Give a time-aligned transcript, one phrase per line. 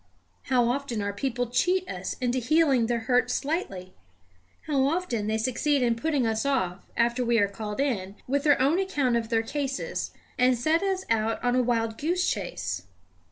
[0.45, 3.93] How often our people cheat us into healing their hurt slightly!
[4.65, 8.59] How often they succeed in putting us off, after we are called in, with their
[8.59, 10.09] own account of their cases,
[10.39, 12.87] and set us out on a wild goose chase!